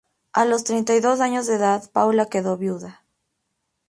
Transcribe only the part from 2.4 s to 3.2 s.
viuda.